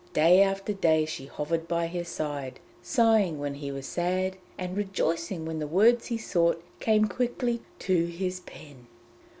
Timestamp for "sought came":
6.17-7.05